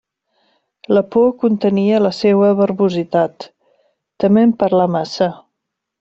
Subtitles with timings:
[0.97, 3.45] La por contenia la seua verbositat,
[4.25, 5.29] tement parlar massa.